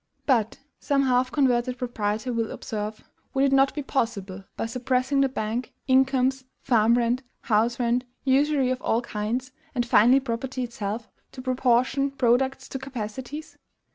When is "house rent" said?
7.41-8.05